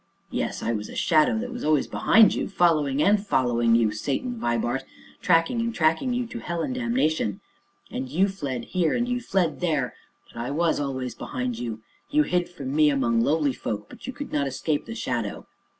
Yes, 0.31 0.63
I 0.63 0.71
was 0.73 0.89
a 0.89 0.95
shadow 0.95 1.37
that 1.37 1.51
was 1.51 1.63
always 1.63 1.85
behind 1.85 2.33
you 2.33 2.49
following 2.49 3.03
and 3.03 3.23
following 3.23 3.75
you, 3.75 3.91
Satan 3.91 4.33
Vibart, 4.39 4.83
tracking 5.21 5.59
and 5.61 5.75
tracking 5.75 6.11
you 6.11 6.25
to 6.25 6.39
hell 6.39 6.63
and 6.63 6.73
damnation. 6.73 7.39
And 7.91 8.09
you 8.09 8.27
fled 8.27 8.63
here, 8.65 8.95
and 8.95 9.07
you 9.07 9.21
fled 9.21 9.59
there, 9.59 9.93
but 10.27 10.41
I 10.41 10.49
was 10.49 10.79
always 10.79 11.13
behind 11.13 11.59
you; 11.59 11.83
you 12.09 12.23
hid 12.23 12.49
from 12.49 12.75
me 12.75 12.89
among 12.89 13.21
lowly 13.21 13.53
folk, 13.53 13.89
but 13.89 14.07
you 14.07 14.11
could 14.11 14.33
not 14.33 14.47
escape 14.47 14.87
the 14.87 14.95
shadow. 14.95 15.45